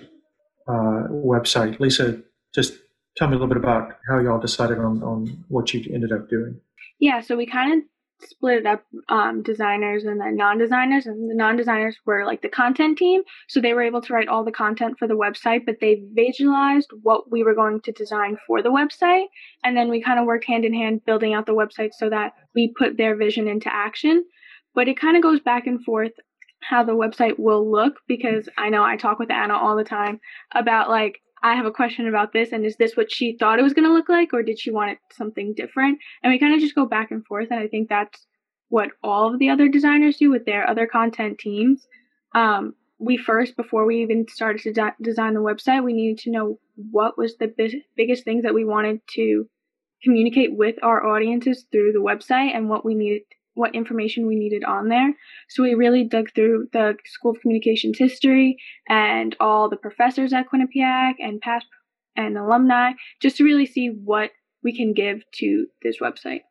uh, 0.67 1.09
website. 1.09 1.79
Lisa, 1.79 2.21
just 2.53 2.75
tell 3.17 3.27
me 3.27 3.35
a 3.35 3.39
little 3.39 3.47
bit 3.47 3.57
about 3.57 3.97
how 4.07 4.19
y'all 4.19 4.39
decided 4.39 4.77
on, 4.77 5.01
on 5.01 5.43
what 5.47 5.73
you 5.73 5.83
ended 5.91 6.11
up 6.11 6.29
doing. 6.29 6.61
Yeah, 6.99 7.19
so 7.19 7.35
we 7.35 7.47
kind 7.47 7.73
of 7.73 7.79
split 8.27 8.59
it 8.59 8.65
up 8.65 8.83
um, 9.09 9.43
designers 9.43 10.03
and 10.03 10.19
then 10.19 10.35
non-designers 10.35 11.05
and 11.05 11.29
the 11.29 11.35
non-designers 11.35 11.97
were 12.05 12.25
like 12.25 12.41
the 12.41 12.49
content 12.49 12.97
team 12.97 13.21
so 13.47 13.59
they 13.59 13.73
were 13.73 13.81
able 13.81 14.01
to 14.01 14.13
write 14.13 14.27
all 14.27 14.43
the 14.43 14.51
content 14.51 14.97
for 14.97 15.07
the 15.07 15.13
website 15.13 15.65
but 15.65 15.77
they 15.81 16.03
visualized 16.13 16.89
what 17.01 17.31
we 17.31 17.43
were 17.43 17.55
going 17.55 17.79
to 17.81 17.91
design 17.91 18.37
for 18.47 18.61
the 18.61 18.69
website 18.69 19.25
and 19.63 19.75
then 19.75 19.89
we 19.89 20.01
kind 20.01 20.19
of 20.19 20.25
worked 20.25 20.45
hand 20.45 20.65
in 20.65 20.73
hand 20.73 21.03
building 21.05 21.33
out 21.33 21.45
the 21.45 21.53
website 21.53 21.91
so 21.93 22.09
that 22.09 22.33
we 22.55 22.73
put 22.77 22.97
their 22.97 23.15
vision 23.15 23.47
into 23.47 23.73
action. 23.73 24.23
But 24.75 24.87
it 24.87 24.99
kind 24.99 25.15
of 25.15 25.23
goes 25.23 25.39
back 25.39 25.67
and 25.67 25.83
forth 25.83 26.13
how 26.61 26.83
the 26.83 26.93
website 26.93 27.37
will 27.37 27.69
look 27.69 27.95
because 28.07 28.47
i 28.57 28.69
know 28.69 28.85
i 28.85 28.95
talk 28.95 29.19
with 29.19 29.29
anna 29.29 29.53
all 29.53 29.75
the 29.75 29.83
time 29.83 30.17
about 30.55 30.89
like 30.89 31.19
I 31.43 31.55
have 31.55 31.65
a 31.65 31.71
question 31.71 32.07
about 32.07 32.31
this, 32.31 32.53
and 32.53 32.65
is 32.65 32.77
this 32.77 32.95
what 32.95 33.11
she 33.11 33.35
thought 33.37 33.59
it 33.59 33.63
was 33.63 33.73
going 33.73 33.87
to 33.87 33.93
look 33.93 34.07
like, 34.07 34.33
or 34.33 34.43
did 34.43 34.57
she 34.57 34.71
want 34.71 34.91
it 34.91 34.99
something 35.11 35.53
different? 35.53 35.99
And 36.23 36.31
we 36.31 36.39
kind 36.39 36.53
of 36.53 36.61
just 36.61 36.73
go 36.73 36.85
back 36.85 37.11
and 37.11 37.25
forth, 37.25 37.49
and 37.51 37.59
I 37.59 37.67
think 37.67 37.89
that's 37.89 38.25
what 38.69 38.89
all 39.03 39.31
of 39.31 39.39
the 39.39 39.49
other 39.49 39.67
designers 39.67 40.17
do 40.17 40.31
with 40.31 40.45
their 40.45 40.67
other 40.67 40.87
content 40.87 41.37
teams. 41.37 41.85
Um, 42.33 42.73
we 42.97 43.17
first, 43.17 43.57
before 43.57 43.85
we 43.85 44.01
even 44.01 44.25
started 44.29 44.61
to 44.61 44.71
de- 44.71 44.95
design 45.01 45.33
the 45.33 45.41
website, 45.41 45.83
we 45.83 45.91
needed 45.91 46.19
to 46.19 46.31
know 46.31 46.59
what 46.91 47.17
was 47.17 47.35
the 47.35 47.47
bi- 47.47 47.81
biggest 47.97 48.23
things 48.23 48.43
that 48.43 48.53
we 48.53 48.63
wanted 48.63 49.01
to 49.15 49.45
communicate 50.01 50.55
with 50.55 50.75
our 50.81 51.05
audiences 51.05 51.65
through 51.71 51.91
the 51.91 51.99
website, 51.99 52.55
and 52.55 52.69
what 52.69 52.85
we 52.85 52.95
needed 52.95 53.23
what 53.55 53.75
information 53.75 54.27
we 54.27 54.35
needed 54.35 54.63
on 54.63 54.89
there. 54.89 55.13
So 55.49 55.63
we 55.63 55.73
really 55.73 56.03
dug 56.03 56.33
through 56.33 56.69
the 56.73 56.95
School 57.05 57.31
of 57.31 57.41
Communications 57.41 57.97
history 57.97 58.57
and 58.89 59.35
all 59.39 59.69
the 59.69 59.77
professors 59.77 60.33
at 60.33 60.45
Quinnipiac 60.49 61.13
and 61.19 61.41
past 61.41 61.65
and 62.15 62.37
alumni 62.37 62.91
just 63.21 63.37
to 63.37 63.43
really 63.43 63.65
see 63.65 63.87
what 63.87 64.31
we 64.63 64.75
can 64.75 64.93
give 64.93 65.23
to 65.35 65.67
this 65.81 65.97
website. 65.99 66.41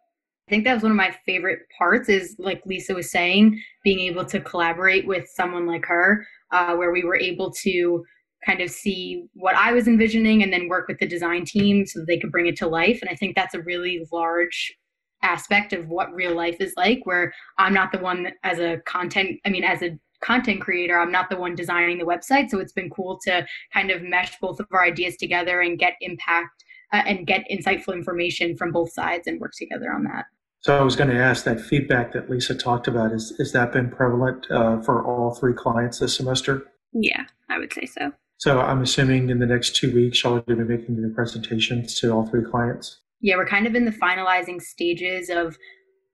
I 0.48 0.50
think 0.50 0.64
that 0.64 0.74
was 0.74 0.82
one 0.82 0.92
of 0.92 0.96
my 0.96 1.14
favorite 1.24 1.60
parts 1.78 2.08
is 2.08 2.36
like 2.38 2.62
Lisa 2.66 2.94
was 2.94 3.10
saying, 3.10 3.60
being 3.84 4.00
able 4.00 4.24
to 4.26 4.40
collaborate 4.40 5.06
with 5.06 5.28
someone 5.34 5.66
like 5.66 5.86
her, 5.86 6.26
uh, 6.50 6.74
where 6.74 6.92
we 6.92 7.04
were 7.04 7.16
able 7.16 7.52
to 7.62 8.04
kind 8.44 8.60
of 8.60 8.70
see 8.70 9.24
what 9.34 9.54
I 9.54 9.72
was 9.72 9.86
envisioning 9.86 10.42
and 10.42 10.52
then 10.52 10.68
work 10.68 10.88
with 10.88 10.98
the 10.98 11.06
design 11.06 11.44
team 11.44 11.86
so 11.86 12.04
they 12.04 12.18
could 12.18 12.32
bring 12.32 12.46
it 12.46 12.56
to 12.56 12.66
life. 12.66 12.98
And 13.00 13.08
I 13.08 13.14
think 13.14 13.36
that's 13.36 13.54
a 13.54 13.62
really 13.62 14.04
large 14.12 14.74
aspect 15.22 15.72
of 15.72 15.88
what 15.88 16.12
real 16.14 16.34
life 16.34 16.56
is 16.60 16.74
like 16.76 17.00
where 17.04 17.32
i'm 17.58 17.74
not 17.74 17.92
the 17.92 17.98
one 17.98 18.24
that, 18.24 18.34
as 18.42 18.58
a 18.58 18.78
content 18.86 19.38
i 19.44 19.48
mean 19.48 19.64
as 19.64 19.82
a 19.82 19.98
content 20.22 20.60
creator 20.60 20.98
i'm 20.98 21.12
not 21.12 21.28
the 21.30 21.36
one 21.36 21.54
designing 21.54 21.98
the 21.98 22.04
website 22.04 22.48
so 22.48 22.58
it's 22.58 22.72
been 22.72 22.90
cool 22.90 23.18
to 23.22 23.44
kind 23.72 23.90
of 23.90 24.02
mesh 24.02 24.38
both 24.40 24.60
of 24.60 24.66
our 24.72 24.84
ideas 24.84 25.16
together 25.16 25.60
and 25.60 25.78
get 25.78 25.94
impact 26.00 26.64
uh, 26.92 27.02
and 27.06 27.26
get 27.26 27.44
insightful 27.50 27.94
information 27.94 28.56
from 28.56 28.70
both 28.70 28.92
sides 28.92 29.26
and 29.26 29.40
work 29.40 29.52
together 29.58 29.92
on 29.92 30.04
that 30.04 30.26
So 30.60 30.78
I 30.78 30.82
was 30.82 30.94
going 30.94 31.10
to 31.10 31.16
ask 31.16 31.44
that 31.44 31.60
feedback 31.60 32.12
that 32.12 32.30
Lisa 32.30 32.54
talked 32.54 32.86
about 32.86 33.12
is 33.12 33.32
is 33.38 33.52
that 33.52 33.72
been 33.72 33.90
prevalent 33.90 34.46
uh, 34.50 34.80
for 34.80 35.04
all 35.04 35.34
three 35.34 35.54
clients 35.54 35.98
this 35.98 36.16
semester? 36.16 36.66
Yeah, 36.92 37.24
I 37.48 37.58
would 37.58 37.72
say 37.72 37.86
so. 37.86 38.12
So 38.42 38.60
I'm 38.60 38.82
assuming 38.82 39.30
in 39.30 39.38
the 39.38 39.46
next 39.46 39.76
two 39.76 39.94
weeks, 39.94 40.22
y'all 40.22 40.36
are 40.36 40.40
be 40.42 40.56
making 40.56 40.96
your 40.96 41.10
presentations 41.10 41.94
to 42.00 42.10
all 42.10 42.26
three 42.26 42.44
clients. 42.44 43.00
Yeah 43.22 43.36
we're 43.36 43.46
kind 43.46 43.66
of 43.66 43.74
in 43.74 43.84
the 43.84 43.90
finalizing 43.90 44.60
stages 44.60 45.30
of 45.30 45.56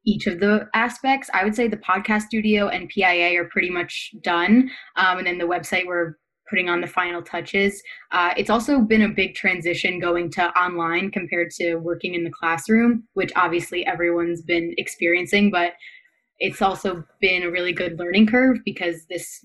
each 0.07 0.27
of 0.27 0.41
the 0.41 0.67
aspects. 0.75 1.29
I 1.35 1.45
would 1.45 1.55
say 1.55 1.69
the 1.69 1.77
podcast 1.77 2.23
studio 2.23 2.69
and 2.69 2.89
PIA 2.89 3.39
are 3.39 3.49
pretty 3.49 3.69
much 3.69 4.13
done. 4.23 4.71
Um, 4.97 5.19
and 5.19 5.27
then 5.27 5.39
the 5.39 5.45
website 5.45 5.87
we're 5.87 6.15
putting 6.49 6.69
on 6.69 6.81
the 6.81 6.87
final 6.87 7.23
touches. 7.23 7.83
Uh, 8.11 8.33
it's 8.37 8.49
also 8.49 8.81
been 8.81 9.03
a 9.03 9.09
big 9.09 9.35
transition 9.35 10.01
going 10.01 10.31
to 10.31 10.49
online 10.59 11.11
compared 11.11 11.51
to 11.51 11.77
working 11.77 12.15
in 12.15 12.25
the 12.25 12.31
classroom, 12.31 13.05
which 13.13 13.31
obviously 13.37 13.85
everyone's 13.87 14.41
been 14.41 14.73
experiencing, 14.79 15.51
but 15.51 15.75
it's 16.39 16.63
also 16.63 17.05
been 17.21 17.43
a 17.43 17.51
really 17.51 17.73
good 17.73 17.99
learning 17.99 18.27
curve 18.27 18.59
because 18.65 19.05
this 19.11 19.45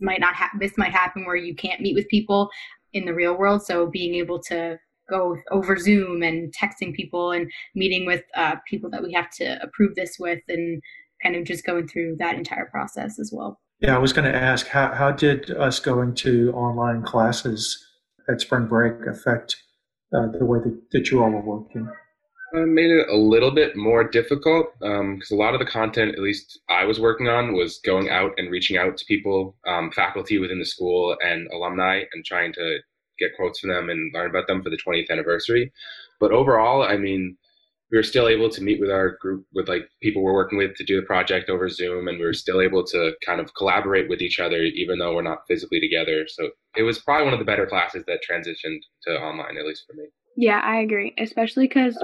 might 0.00 0.20
not 0.20 0.34
ha- 0.34 0.50
this 0.58 0.78
might 0.78 0.92
happen 0.92 1.24
where 1.24 1.36
you 1.36 1.54
can't 1.54 1.80
meet 1.80 1.94
with 1.94 2.08
people 2.08 2.48
in 2.92 3.04
the 3.04 3.14
real 3.14 3.36
world 3.36 3.62
so 3.62 3.86
being 3.86 4.14
able 4.14 4.40
to 4.40 4.76
go 5.08 5.36
over 5.50 5.76
zoom 5.76 6.22
and 6.22 6.54
texting 6.54 6.94
people 6.94 7.32
and 7.32 7.50
meeting 7.74 8.06
with 8.06 8.22
uh, 8.36 8.56
people 8.68 8.90
that 8.90 9.02
we 9.02 9.12
have 9.12 9.30
to 9.30 9.60
approve 9.62 9.94
this 9.94 10.16
with 10.18 10.40
and 10.48 10.82
kind 11.22 11.36
of 11.36 11.44
just 11.44 11.64
going 11.64 11.88
through 11.88 12.16
that 12.18 12.36
entire 12.36 12.66
process 12.66 13.18
as 13.18 13.30
well. 13.32 13.60
Yeah 13.80 13.94
i 13.94 13.98
was 13.98 14.12
going 14.12 14.30
to 14.30 14.36
ask 14.36 14.66
how, 14.66 14.92
how 14.92 15.12
did 15.12 15.50
us 15.52 15.78
going 15.78 16.14
to 16.16 16.52
online 16.52 17.02
classes 17.02 17.84
at 18.28 18.40
spring 18.40 18.66
break 18.66 19.06
affect 19.06 19.56
uh, 20.14 20.26
the 20.38 20.44
way 20.44 20.58
that, 20.58 20.80
that 20.92 21.10
you 21.10 21.22
all 21.22 21.30
were 21.30 21.42
working? 21.42 21.88
Uh, 22.54 22.60
made 22.60 22.90
it 22.90 23.08
a 23.10 23.16
little 23.16 23.50
bit 23.50 23.76
more 23.76 24.02
difficult 24.04 24.66
because 24.80 25.00
um, 25.00 25.20
a 25.30 25.34
lot 25.34 25.52
of 25.52 25.60
the 25.60 25.66
content, 25.66 26.14
at 26.14 26.22
least 26.22 26.58
I 26.70 26.84
was 26.84 26.98
working 26.98 27.28
on, 27.28 27.52
was 27.52 27.78
going 27.84 28.08
out 28.08 28.32
and 28.38 28.50
reaching 28.50 28.78
out 28.78 28.96
to 28.96 29.04
people, 29.04 29.56
um, 29.66 29.90
faculty 29.90 30.38
within 30.38 30.58
the 30.58 30.64
school 30.64 31.14
and 31.22 31.46
alumni, 31.52 32.04
and 32.12 32.24
trying 32.24 32.54
to 32.54 32.78
get 33.18 33.36
quotes 33.36 33.60
from 33.60 33.70
them 33.70 33.88
and 33.88 34.12
learn 34.14 34.30
about 34.30 34.46
them 34.46 34.62
for 34.62 34.70
the 34.70 34.78
20th 34.78 35.10
anniversary. 35.10 35.72
But 36.20 36.32
overall, 36.32 36.82
I 36.82 36.96
mean, 36.96 37.36
we 37.90 37.96
were 37.96 38.02
still 38.02 38.28
able 38.28 38.50
to 38.50 38.62
meet 38.62 38.80
with 38.80 38.90
our 38.90 39.16
group, 39.20 39.46
with 39.54 39.68
like 39.68 39.88
people 40.02 40.22
we're 40.22 40.34
working 40.34 40.58
with 40.58 40.74
to 40.76 40.84
do 40.84 41.00
the 41.00 41.06
project 41.06 41.48
over 41.48 41.68
Zoom, 41.68 42.06
and 42.06 42.18
we 42.18 42.24
were 42.24 42.34
still 42.34 42.60
able 42.60 42.84
to 42.84 43.12
kind 43.24 43.40
of 43.40 43.54
collaborate 43.54 44.08
with 44.08 44.20
each 44.20 44.38
other, 44.38 44.58
even 44.62 44.98
though 44.98 45.14
we're 45.14 45.22
not 45.22 45.46
physically 45.48 45.80
together. 45.80 46.26
So 46.28 46.50
it 46.76 46.82
was 46.82 46.98
probably 46.98 47.24
one 47.24 47.32
of 47.32 47.38
the 47.38 47.46
better 47.46 47.66
classes 47.66 48.04
that 48.06 48.20
transitioned 48.28 48.80
to 49.04 49.18
online, 49.18 49.56
at 49.56 49.66
least 49.66 49.84
for 49.86 49.94
me. 49.94 50.08
Yeah, 50.36 50.60
I 50.62 50.80
agree, 50.80 51.14
especially 51.18 51.66
because 51.66 52.02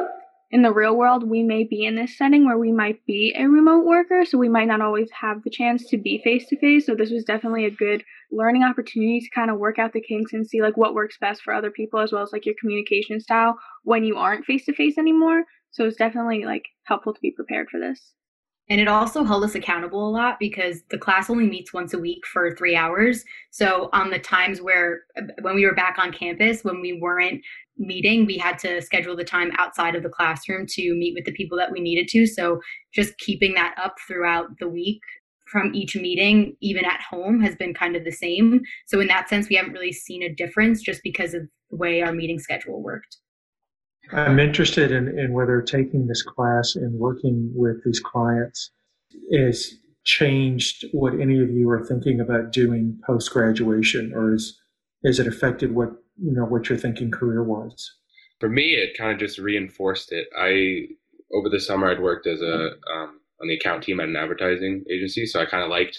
in 0.51 0.63
the 0.63 0.73
real 0.73 0.97
world, 0.97 1.29
we 1.29 1.43
may 1.43 1.65
be 1.65 1.85
in 1.85 1.97
this 1.97 2.17
setting 2.17 2.45
where 2.45 2.59
we 2.59 2.71
might 2.71 3.05
be 3.07 3.35
a 3.37 3.47
remote 3.47 3.85
worker, 3.85 4.25
so 4.25 4.39
we 4.39 4.49
might 4.49 4.69
not 4.69 4.81
always 4.81 5.11
have 5.11 5.43
the 5.43 5.51
chance 5.51 5.87
to 5.89 5.97
be 5.97 6.21
face 6.23 6.47
to 6.49 6.59
face. 6.59 6.87
So 6.87 6.95
this 6.95 7.11
was 7.11 7.25
definitely 7.25 7.65
a 7.65 7.71
good 7.71 8.05
learning 8.31 8.63
opportunity 8.63 9.21
to 9.21 9.31
kind 9.35 9.51
of 9.51 9.59
work 9.59 9.79
out 9.79 9.93
the 9.93 10.01
kinks 10.01 10.33
and 10.33 10.47
see 10.47 10.63
like 10.63 10.77
what 10.77 10.95
works 10.95 11.19
best 11.21 11.43
for 11.43 11.53
other 11.53 11.71
people 11.71 12.01
as 12.01 12.13
well 12.13 12.23
as 12.23 12.33
like 12.33 12.47
your 12.47 12.55
communication 12.61 13.21
style 13.21 13.59
when 13.83 14.05
you 14.05 14.17
aren't 14.17 14.45
face 14.45 14.65
to 14.67 14.75
face 14.75 14.99
anymore. 14.99 15.45
So 15.71 15.87
it's 15.87 15.97
definitely 15.97 16.45
like 16.45 16.65
helpful 16.85 17.15
to 17.15 17.21
be 17.21 17.33
prepared 17.33 17.69
for 17.71 17.81
this. 17.81 18.15
And 18.71 18.81
it 18.81 18.89
also 18.89 19.25
held 19.25 19.45
us 19.45 19.55
accountable 19.55 20.09
a 20.09 20.11
lot 20.11 20.39
because 20.39 20.83
the 20.89 20.97
class 20.97 21.29
only 21.29 21.47
meets 21.47 21.75
once 21.75 21.93
a 21.93 21.99
week 21.99 22.25
for 22.27 22.55
three 22.57 22.75
hours. 22.75 23.23
So, 23.51 23.91
on 23.93 24.09
the 24.09 24.19
times 24.19 24.63
where, 24.63 25.03
uh, 25.19 25.23
when 25.43 25.55
we 25.55 25.67
were 25.67 25.75
back 25.75 25.99
on 25.99 26.13
campus, 26.13 26.65
when 26.65 26.81
we 26.81 26.99
weren't 26.99 27.43
meeting, 27.79 28.27
we 28.27 28.39
had 28.39 28.59
to 28.61 28.81
schedule 28.83 29.17
the 29.17 29.25
time 29.25 29.51
outside 29.59 29.95
of 29.95 30.03
the 30.03 30.09
classroom 30.09 30.67
to 30.71 30.95
meet 30.95 31.15
with 31.15 31.25
the 31.25 31.33
people 31.33 31.59
that 31.59 31.73
we 31.73 31.81
needed 31.81 32.09
to. 32.09 32.27
So, 32.27 32.61
just 32.93 33.17
keeping 33.19 33.55
that 33.55 33.75
up 33.83 33.97
throughout 34.07 34.59
the 34.59 34.69
week 34.69 35.01
from 35.47 35.75
each 35.75 35.97
meeting, 35.97 36.57
even 36.61 36.85
at 36.85 37.01
home, 37.01 37.41
has 37.41 37.55
been 37.57 37.75
kind 37.75 37.97
of 37.97 38.05
the 38.05 38.13
same. 38.13 38.61
So, 38.87 39.01
in 39.01 39.09
that 39.09 39.29
sense, 39.29 39.49
we 39.49 39.57
haven't 39.57 39.73
really 39.73 39.93
seen 39.93 40.23
a 40.23 40.35
difference 40.35 40.83
just 40.83 41.03
because 41.03 41.35
of 41.35 41.43
the 41.71 41.77
way 41.77 42.03
our 42.03 42.13
meeting 42.13 42.39
schedule 42.39 42.83
worked. 42.83 43.19
I'm 44.13 44.39
interested 44.39 44.93
in, 44.93 45.19
in 45.19 45.33
whether 45.33 45.63
taking 45.63 46.07
this 46.07 46.23
class 46.23 46.77
and 46.77 46.99
working 46.99 47.51
with 47.55 47.83
these 47.85 48.01
clients 48.01 48.71
has 49.33 49.75
changed 50.05 50.85
what 50.93 51.19
any 51.19 51.41
of 51.43 51.51
you 51.51 51.71
are 51.71 51.85
thinking 51.85 52.21
about 52.21 52.53
doing 52.53 52.99
post 53.07 53.31
graduation, 53.33 54.13
or 54.15 54.35
is 54.35 54.61
has 55.05 55.19
it 55.19 55.27
affected 55.27 55.75
what 55.75 55.91
you 56.17 56.33
know 56.33 56.45
what 56.45 56.69
your 56.69 56.79
thinking 56.79 57.11
career 57.11 57.43
was? 57.43 57.93
For 58.41 58.49
me, 58.49 58.75
it 58.75 58.97
kind 58.97 59.13
of 59.13 59.19
just 59.19 59.39
reinforced 59.39 60.13
it. 60.13 60.29
I 60.39 60.89
over 61.35 61.49
the 61.49 61.61
summer 61.61 61.91
I'd 61.91 62.01
worked 62.01 62.27
as 62.27 62.41
a 62.41 62.73
um, 62.95 63.21
on 63.41 63.49
the 63.49 63.55
account 63.55 63.83
team 63.83 64.01
at 64.01 64.09
an 64.09 64.17
advertising 64.17 64.85
agency, 64.91 65.27
so 65.27 65.41
I 65.41 65.47
kind 65.47 65.63
of 65.63 65.71
liked 65.71 65.99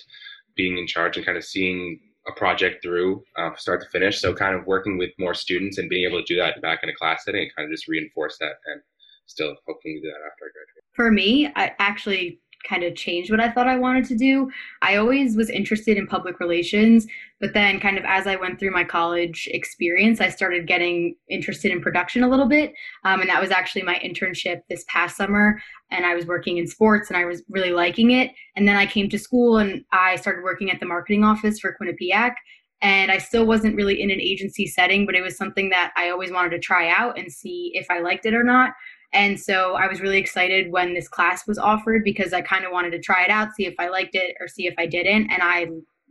being 0.56 0.78
in 0.78 0.88
charge 0.88 1.18
and 1.18 1.26
kind 1.26 1.38
of 1.38 1.44
seeing 1.44 2.00
a 2.28 2.32
project 2.32 2.82
through 2.82 3.24
uh, 3.38 3.52
start 3.56 3.82
to 3.82 3.90
finish. 3.90 4.20
So 4.20 4.34
kind 4.34 4.56
of 4.56 4.66
working 4.66 4.98
with 4.98 5.12
more 5.20 5.34
students 5.34 5.78
and 5.78 5.90
being 5.90 6.08
able 6.10 6.20
to 6.20 6.34
do 6.34 6.40
that 6.40 6.62
back 6.62 6.80
in 6.82 6.90
a 6.90 6.96
class 6.96 7.24
setting, 7.26 7.50
kind 7.56 7.68
of 7.68 7.72
just 7.72 7.88
reinforce 7.88 8.38
that 8.40 8.54
and 8.66 8.82
still 9.28 9.56
hoping 9.68 9.96
to 9.96 10.02
do 10.02 10.08
that 10.08 10.26
after 10.26 10.46
I 10.46 10.50
graduate. 10.54 10.84
For 10.94 11.12
me, 11.12 11.52
I 11.56 11.74
actually 11.80 12.40
kind 12.68 12.84
of 12.84 12.96
changed 12.96 13.32
what 13.32 13.40
I 13.40 13.52
thought 13.52 13.68
I 13.68 13.78
wanted 13.78 14.06
to 14.06 14.18
do. 14.18 14.50
I 14.82 14.96
always 14.96 15.36
was 15.36 15.50
interested 15.50 15.98
in 15.98 16.08
public 16.08 16.40
relations, 16.40 17.08
but 17.40 17.54
then 17.54 17.80
kind 17.80 17.98
of 17.98 18.04
as 18.06 18.28
I 18.28 18.36
went 18.36 18.60
through 18.60 18.72
my 18.72 18.84
college 18.84 19.48
experience, 19.52 20.22
I 20.22 20.30
started 20.30 20.68
getting 20.68 21.16
interested 21.30 21.72
in 21.72 21.82
production 21.82 22.24
a 22.24 22.30
little 22.30 22.48
bit. 22.48 22.74
Um, 23.04 23.22
and 23.22 23.30
that 23.30 23.42
was 23.42 23.52
actually 23.52 23.84
my 23.84 23.96
internship 24.04 24.62
this 24.70 24.86
past 24.88 25.18
summer. 25.18 25.62
And 25.92 26.06
I 26.06 26.16
was 26.16 26.26
working 26.26 26.58
in 26.58 26.68
sports 26.68 27.10
and 27.10 27.18
I 27.18 27.26
was 27.26 27.44
really 27.50 27.72
liking 27.72 28.12
it. 28.12 28.32
And 28.56 28.68
then 28.68 28.76
I 28.76 28.86
came 28.86 29.10
to 29.10 29.20
school 29.20 29.58
and 29.58 29.84
I 29.92 30.16
started 30.16 30.44
working 30.44 30.72
at 30.72 30.80
the 30.80 30.86
marketing 30.86 31.24
office 31.24 31.60
for 31.60 31.76
Quinnipiac. 31.80 32.34
And 32.82 33.12
I 33.12 33.18
still 33.18 33.46
wasn't 33.46 33.76
really 33.76 34.02
in 34.02 34.12
an 34.12 34.22
agency 34.22 34.68
setting, 34.68 35.06
but 35.06 35.16
it 35.16 35.22
was 35.22 35.38
something 35.38 35.70
that 35.70 35.94
I 35.96 36.10
always 36.10 36.32
wanted 36.32 36.52
to 36.52 36.60
try 36.60 36.90
out 36.90 37.18
and 37.18 37.32
see 37.32 37.72
if 37.74 37.88
I 37.90 38.00
liked 38.00 38.26
it 38.26 38.34
or 38.34 38.44
not. 38.44 38.72
And 39.16 39.40
so 39.40 39.76
I 39.76 39.88
was 39.88 40.02
really 40.02 40.18
excited 40.18 40.72
when 40.72 40.94
this 40.94 41.08
class 41.08 41.48
was 41.48 41.58
offered 41.58 42.04
because 42.04 42.34
I 42.34 42.42
kind 42.42 42.66
of 42.66 42.72
wanted 42.72 42.92
to 42.92 43.00
try 43.00 43.24
it 43.24 43.30
out, 43.30 43.56
see 43.56 43.66
if 43.66 43.76
I 43.80 43.88
liked 43.88 44.14
it 44.14 44.36
or 44.42 44.48
see 44.48 44.68
if 44.68 44.76
I 44.78 44.86
didn't. 44.86 45.32
And 45.32 45.42
I 45.42 45.68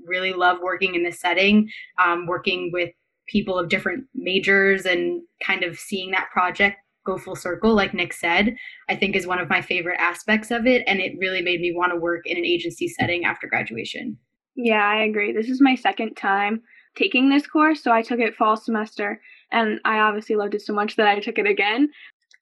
really 0.07 0.33
love 0.33 0.59
working 0.63 0.95
in 0.95 1.05
this 1.05 1.21
setting, 1.21 1.69
um, 2.03 2.27
working 2.27 2.71
with 2.73 2.91
people 3.27 3.59
of 3.59 3.69
different 3.69 4.05
majors 4.15 4.87
and 4.87 5.23
kind 5.43 5.63
of 5.63 5.79
seeing 5.79 6.11
that 6.11 6.31
project 6.33 6.79
go 7.05 7.19
full 7.19 7.37
circle, 7.37 7.75
like 7.75 7.93
Nick 7.93 8.15
said, 8.15 8.57
I 8.89 8.97
think 8.97 9.15
is 9.15 9.27
one 9.27 9.39
of 9.39 9.51
my 9.51 9.61
favorite 9.61 10.01
aspects 10.01 10.51
of 10.51 10.67
it. 10.67 10.83
And 10.87 11.01
it 11.01 11.13
really 11.19 11.43
made 11.43 11.61
me 11.61 11.75
want 11.75 11.93
to 11.93 11.99
work 11.99 12.27
in 12.27 12.39
an 12.39 12.45
agency 12.47 12.89
setting 12.89 13.25
after 13.27 13.47
graduation. 13.47 14.17
Yeah, 14.57 14.83
I 14.83 15.03
agree. 15.03 15.33
This 15.33 15.51
is 15.51 15.61
my 15.61 15.75
second 15.75 16.15
time 16.15 16.63
taking 16.97 17.29
this 17.29 17.47
course. 17.47 17.83
So 17.83 17.93
I 17.93 18.03
took 18.03 18.21
it 18.21 18.37
fall 18.37 18.57
semester 18.57 19.21
and 19.53 19.81
I 19.85 19.99
obviously 19.99 20.37
loved 20.37 20.55
it 20.55 20.63
so 20.63 20.73
much 20.73 20.97
that 20.97 21.07
I 21.07 21.21
took 21.21 21.39
it 21.39 21.47
again. 21.47 21.91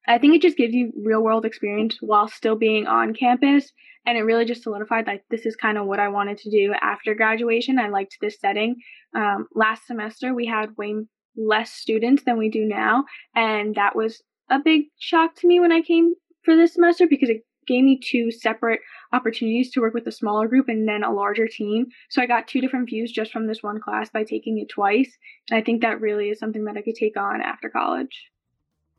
I 0.06 0.18
think 0.18 0.34
it 0.34 0.42
just 0.42 0.56
gives 0.56 0.74
you 0.74 0.92
real 1.04 1.22
world 1.22 1.44
experience 1.44 1.98
while 2.00 2.28
still 2.28 2.56
being 2.56 2.86
on 2.86 3.14
campus. 3.14 3.72
And 4.04 4.18
it 4.18 4.22
really 4.22 4.44
just 4.44 4.64
solidified 4.64 5.06
that 5.06 5.22
this 5.30 5.46
is 5.46 5.54
kind 5.54 5.78
of 5.78 5.86
what 5.86 6.00
I 6.00 6.08
wanted 6.08 6.38
to 6.38 6.50
do 6.50 6.74
after 6.80 7.14
graduation. 7.14 7.78
I 7.78 7.88
liked 7.88 8.18
this 8.20 8.40
setting. 8.40 8.76
Um, 9.14 9.46
last 9.54 9.86
semester, 9.86 10.34
we 10.34 10.46
had 10.46 10.76
way 10.76 10.94
less 11.36 11.70
students 11.70 12.24
than 12.24 12.36
we 12.36 12.50
do 12.50 12.64
now. 12.64 13.04
And 13.36 13.76
that 13.76 13.94
was 13.94 14.20
a 14.50 14.58
big 14.58 14.86
shock 14.98 15.36
to 15.36 15.46
me 15.46 15.60
when 15.60 15.72
I 15.72 15.82
came 15.82 16.14
for 16.44 16.56
this 16.56 16.74
semester 16.74 17.06
because 17.08 17.30
it 17.30 17.44
gave 17.66 17.84
me 17.84 18.00
two 18.02 18.32
separate 18.32 18.80
opportunities 19.12 19.70
to 19.70 19.80
work 19.80 19.94
with 19.94 20.06
a 20.08 20.12
smaller 20.12 20.48
group 20.48 20.68
and 20.68 20.88
then 20.88 21.04
a 21.04 21.12
larger 21.12 21.46
team. 21.46 21.86
So 22.10 22.20
I 22.20 22.26
got 22.26 22.48
two 22.48 22.60
different 22.60 22.88
views 22.88 23.12
just 23.12 23.30
from 23.30 23.46
this 23.46 23.62
one 23.62 23.80
class 23.80 24.10
by 24.10 24.24
taking 24.24 24.58
it 24.58 24.68
twice. 24.68 25.16
And 25.48 25.58
I 25.58 25.62
think 25.62 25.80
that 25.82 26.00
really 26.00 26.30
is 26.30 26.40
something 26.40 26.64
that 26.64 26.76
I 26.76 26.82
could 26.82 26.96
take 26.96 27.16
on 27.16 27.40
after 27.40 27.70
college. 27.70 28.31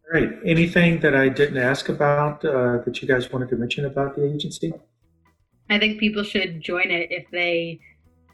Great. 0.09 0.31
Anything 0.45 0.99
that 0.99 1.15
I 1.15 1.29
didn't 1.29 1.57
ask 1.57 1.89
about 1.89 2.43
uh, 2.45 2.79
that 2.85 3.01
you 3.01 3.07
guys 3.07 3.31
wanted 3.31 3.49
to 3.49 3.55
mention 3.55 3.85
about 3.85 4.15
the 4.15 4.25
agency? 4.25 4.73
I 5.69 5.79
think 5.79 5.99
people 5.99 6.23
should 6.23 6.61
join 6.61 6.91
it 6.91 7.11
if 7.11 7.25
they 7.31 7.79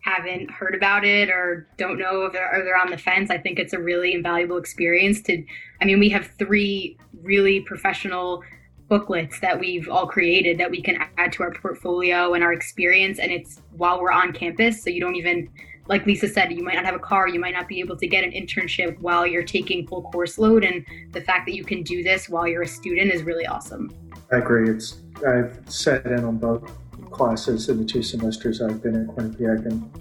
haven't 0.01 0.49
heard 0.49 0.75
about 0.75 1.05
it 1.05 1.29
or 1.29 1.67
don't 1.77 1.99
know 1.99 2.25
if 2.25 2.33
they're, 2.33 2.61
they're 2.63 2.77
on 2.77 2.89
the 2.89 2.97
fence. 2.97 3.29
I 3.29 3.37
think 3.37 3.59
it's 3.59 3.73
a 3.73 3.79
really 3.79 4.13
invaluable 4.13 4.57
experience 4.57 5.21
to, 5.23 5.43
I 5.81 5.85
mean, 5.85 5.99
we 5.99 6.09
have 6.09 6.27
three 6.39 6.97
really 7.21 7.61
professional 7.61 8.43
booklets 8.87 9.39
that 9.41 9.59
we've 9.59 9.87
all 9.87 10.07
created 10.07 10.57
that 10.57 10.71
we 10.71 10.81
can 10.81 10.97
add 11.17 11.31
to 11.33 11.43
our 11.43 11.53
portfolio 11.53 12.33
and 12.33 12.43
our 12.43 12.53
experience. 12.53 13.19
And 13.19 13.31
it's 13.31 13.61
while 13.71 14.01
we're 14.01 14.11
on 14.11 14.33
campus. 14.33 14.83
So 14.83 14.89
you 14.89 14.99
don't 14.99 15.15
even 15.15 15.49
like 15.89 16.05
Lisa 16.05 16.27
said, 16.27 16.51
you 16.53 16.63
might 16.63 16.75
not 16.75 16.85
have 16.85 16.95
a 16.95 16.99
car, 16.99 17.27
you 17.27 17.39
might 17.39 17.53
not 17.53 17.67
be 17.67 17.79
able 17.79 17.97
to 17.97 18.07
get 18.07 18.23
an 18.23 18.31
internship 18.31 18.97
while 18.99 19.25
you're 19.25 19.43
taking 19.43 19.85
full 19.87 20.03
course 20.03 20.37
load. 20.37 20.63
And 20.63 20.85
the 21.11 21.21
fact 21.21 21.47
that 21.47 21.55
you 21.55 21.65
can 21.65 21.81
do 21.81 22.03
this 22.03 22.29
while 22.29 22.47
you're 22.47 22.61
a 22.61 22.67
student 22.67 23.11
is 23.11 23.23
really 23.23 23.47
awesome. 23.47 23.91
I 24.31 24.37
agree. 24.37 24.69
It's 24.69 24.99
I've 25.27 25.59
sat 25.65 26.05
in 26.05 26.23
on 26.23 26.37
both 26.37 26.71
classes 27.09 27.67
in 27.69 27.79
the 27.79 27.85
two 27.85 28.03
semesters 28.03 28.61
I've 28.61 28.81
been 28.83 28.95
at 28.95 29.07
Quinnipiac, 29.15 29.65
and 29.65 29.91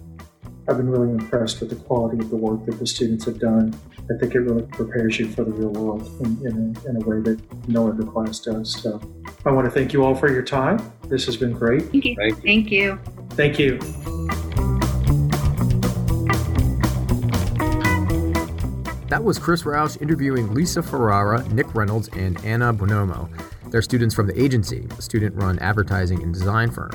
I've 0.68 0.76
been 0.76 0.90
really 0.90 1.10
impressed 1.10 1.60
with 1.60 1.70
the 1.70 1.76
quality 1.76 2.18
of 2.18 2.28
the 2.28 2.36
work 2.36 2.66
that 2.66 2.78
the 2.78 2.86
students 2.86 3.24
have 3.24 3.40
done. 3.40 3.74
I 4.10 4.18
think 4.18 4.34
it 4.34 4.40
really 4.40 4.62
prepares 4.62 5.18
you 5.18 5.28
for 5.30 5.44
the 5.44 5.50
real 5.50 5.70
world 5.70 6.06
in, 6.20 6.46
in, 6.46 6.76
a, 6.76 6.88
in 6.88 7.02
a 7.02 7.06
way 7.06 7.20
that 7.20 7.68
no 7.68 7.88
other 7.88 8.04
class 8.04 8.40
does. 8.40 8.80
So 8.82 9.00
I 9.46 9.50
want 9.50 9.66
to 9.66 9.70
thank 9.70 9.94
you 9.94 10.04
all 10.04 10.14
for 10.14 10.30
your 10.30 10.42
time. 10.42 10.92
This 11.04 11.24
has 11.24 11.38
been 11.38 11.52
great. 11.52 11.82
Thank 11.90 12.04
you. 12.04 12.16
Thank 12.42 12.70
you. 12.70 12.98
Thank 13.30 13.58
you. 13.58 13.78
Thank 13.80 14.38
you. 14.38 14.47
Was 19.28 19.38
Chris 19.38 19.64
Roush 19.64 20.00
interviewing 20.00 20.54
Lisa 20.54 20.82
Ferrara, 20.82 21.46
Nick 21.50 21.74
Reynolds, 21.74 22.08
and 22.14 22.42
Anna 22.46 22.72
Bonomo. 22.72 23.28
They're 23.70 23.82
students 23.82 24.14
from 24.14 24.26
the 24.26 24.42
agency, 24.42 24.86
a 24.98 25.02
student 25.02 25.34
run 25.34 25.58
advertising 25.58 26.22
and 26.22 26.32
design 26.32 26.70
firm. 26.70 26.92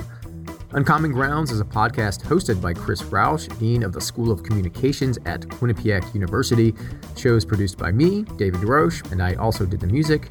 Uncommon 0.72 1.12
Grounds 1.12 1.52
is 1.52 1.60
a 1.60 1.64
podcast 1.64 2.24
hosted 2.24 2.60
by 2.60 2.74
Chris 2.74 3.04
Roush, 3.04 3.56
Dean 3.60 3.84
of 3.84 3.94
the 3.94 4.02
School 4.02 4.32
of 4.32 4.42
Communications 4.42 5.20
at 5.28 5.42
Quinnipiac 5.42 6.12
University. 6.16 6.74
Shows 7.16 7.46
produced 7.46 7.78
by 7.78 7.92
me, 7.92 8.24
David 8.38 8.62
DeRoche, 8.62 9.12
and 9.12 9.22
I 9.22 9.36
also 9.36 9.64
did 9.64 9.80
the 9.80 9.86
music. 9.86 10.28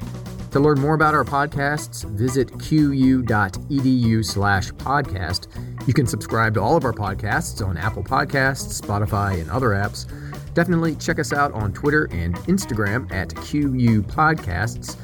To 0.51 0.59
learn 0.59 0.81
more 0.81 0.95
about 0.95 1.15
our 1.15 1.23
podcasts, 1.23 2.03
visit 2.09 2.49
qu.edu 2.59 4.25
slash 4.25 4.71
podcast. 4.73 5.87
You 5.87 5.93
can 5.93 6.05
subscribe 6.05 6.53
to 6.55 6.61
all 6.61 6.75
of 6.75 6.83
our 6.83 6.91
podcasts 6.91 7.65
on 7.65 7.77
Apple 7.77 8.03
Podcasts, 8.03 8.81
Spotify, 8.81 9.39
and 9.39 9.49
other 9.49 9.69
apps. 9.69 10.05
Definitely 10.53 10.95
check 10.95 11.19
us 11.19 11.33
out 11.33 11.51
on 11.53 11.73
Twitter 11.73 12.05
and 12.11 12.35
Instagram 12.47 13.11
at 13.11 13.35
QU 13.35 14.03
Podcasts. 14.03 14.97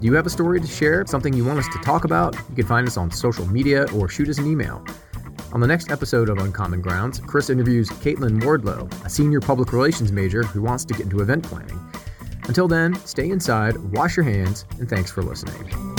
Do 0.00 0.06
you 0.06 0.14
have 0.14 0.26
a 0.26 0.30
story 0.30 0.60
to 0.60 0.66
share, 0.66 1.04
something 1.06 1.32
you 1.32 1.44
want 1.44 1.58
us 1.58 1.68
to 1.68 1.78
talk 1.78 2.04
about? 2.04 2.34
You 2.50 2.56
can 2.56 2.66
find 2.66 2.86
us 2.86 2.96
on 2.96 3.10
social 3.10 3.46
media 3.46 3.86
or 3.92 4.08
shoot 4.08 4.28
us 4.28 4.38
an 4.38 4.46
email. 4.46 4.84
On 5.52 5.60
the 5.60 5.66
next 5.66 5.90
episode 5.90 6.28
of 6.28 6.38
Uncommon 6.38 6.82
Grounds, 6.82 7.20
Chris 7.20 7.50
interviews 7.50 7.88
Caitlin 7.88 8.42
Wardlow, 8.42 8.92
a 9.04 9.08
senior 9.08 9.40
public 9.40 9.72
relations 9.72 10.12
major 10.12 10.42
who 10.42 10.60
wants 10.60 10.84
to 10.84 10.94
get 10.94 11.04
into 11.04 11.20
event 11.20 11.44
planning. 11.44 11.80
Until 12.44 12.68
then, 12.68 12.94
stay 13.06 13.30
inside, 13.30 13.76
wash 13.92 14.16
your 14.16 14.24
hands, 14.24 14.66
and 14.78 14.88
thanks 14.88 15.10
for 15.10 15.22
listening. 15.22 15.95